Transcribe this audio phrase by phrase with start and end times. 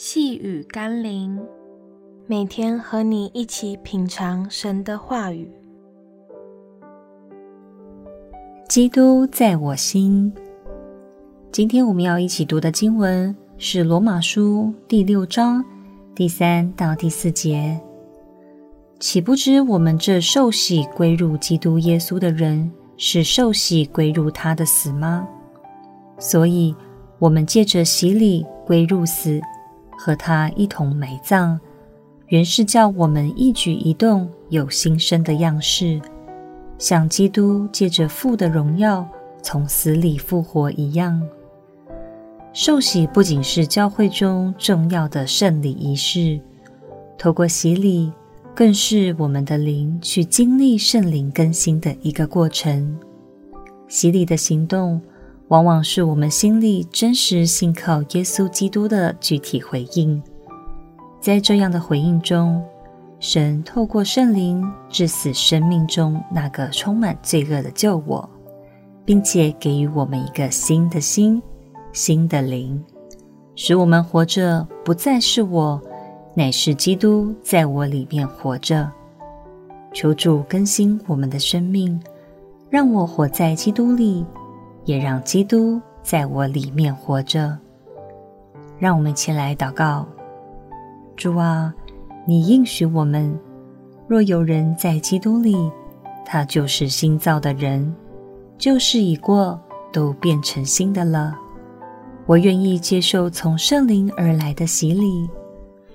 [0.00, 1.36] 细雨甘霖，
[2.28, 5.50] 每天和你一起品尝神的话语。
[8.68, 10.32] 基督在我心。
[11.50, 15.64] 今天我们要一起读的经文是《罗马书》第六章
[16.14, 17.76] 第三到第四节。
[19.00, 25.26] 岂不知我们这受洗归入基督耶稣的人，是受洗归入他的死吗？
[26.20, 26.72] 所以，
[27.18, 29.40] 我们借着洗礼归入死。
[29.98, 31.58] 和他一同埋葬，
[32.28, 36.00] 原是叫我们一举一动有新生的样式，
[36.78, 39.04] 像基督借着父的荣耀
[39.42, 41.20] 从死里复活一样。
[42.52, 46.40] 受洗不仅是教会中重要的圣礼仪式，
[47.18, 48.12] 透过洗礼，
[48.54, 52.96] 更是我们的灵去经历圣灵更新的一个过程。
[53.88, 55.00] 洗礼的行动，
[55.48, 60.22] 往往是我们心里真实信靠耶稣基督的具体回应。
[61.20, 62.62] 在这样的回应中，
[63.18, 68.28] 神透过圣灵致死生命中那个充满罪恶的旧我，
[69.06, 71.42] 并且给予我们一个新的心、
[71.94, 72.84] 新的灵，
[73.56, 75.80] 使我们活着不再是我，
[76.34, 78.90] 乃是基督在我里面活着。
[79.94, 81.98] 求主更新我们的生命，
[82.68, 84.26] 让我活在基督里。
[84.88, 87.58] 也让基督在我里面活着。
[88.78, 90.06] 让我们前来祷告：
[91.14, 91.74] 主啊，
[92.26, 93.38] 你应许我们，
[94.06, 95.70] 若有人在基督里，
[96.24, 97.94] 他就是新造的人，
[98.56, 99.60] 旧事已过，
[99.92, 101.36] 都变成新的了。
[102.24, 105.28] 我愿意接受从圣灵而来的洗礼，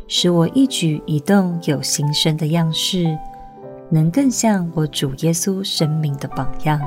[0.07, 3.17] 使我一举一动有新生的样式，
[3.89, 6.79] 能更像我主耶稣生命的榜样。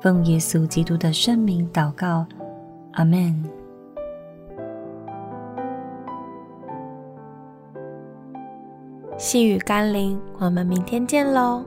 [0.00, 2.24] 奉耶稣基督的圣名祷告，
[2.92, 3.42] 阿门。
[9.16, 11.64] 细雨甘霖，我们明天见喽。